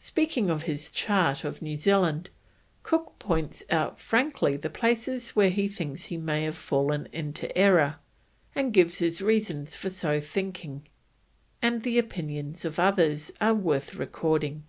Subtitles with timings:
[0.00, 2.30] Speaking of his chart of New Zealand,
[2.82, 8.00] Cook points out frankly the places where he thinks he may have fallen into error,
[8.56, 10.88] and gives his reasons for so thinking,
[11.62, 14.64] and the opinions of others are worth recording.